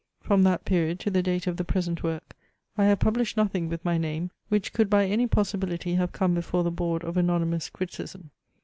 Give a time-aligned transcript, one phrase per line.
[0.19, 2.35] From that period to the date of the present work
[2.75, 6.63] I have published nothing, with my name, which could by any possibility have come before
[6.63, 8.31] the board of anonymous criticism.